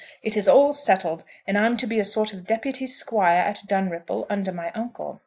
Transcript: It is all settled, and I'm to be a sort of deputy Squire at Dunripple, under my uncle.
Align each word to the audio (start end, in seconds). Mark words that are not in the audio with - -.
It 0.23 0.35
is 0.35 0.47
all 0.47 0.73
settled, 0.73 1.25
and 1.45 1.55
I'm 1.59 1.77
to 1.77 1.85
be 1.85 1.99
a 1.99 2.03
sort 2.05 2.33
of 2.33 2.47
deputy 2.47 2.87
Squire 2.87 3.37
at 3.43 3.61
Dunripple, 3.67 4.25
under 4.31 4.51
my 4.51 4.71
uncle. 4.71 5.19